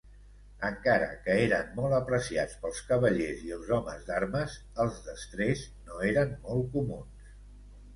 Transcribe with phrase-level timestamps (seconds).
[0.69, 6.39] Encara que eren molt apreciats pels cavallers i els homes d'armes, els destrers no eren
[6.51, 7.35] molt comuns.